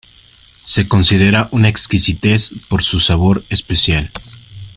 [0.63, 4.09] Se considera una exquisitez por su sabor especial.